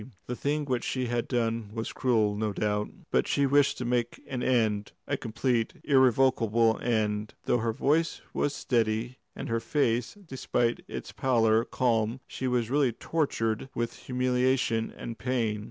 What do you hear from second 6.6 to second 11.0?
end; though her voice was steady and her face, despite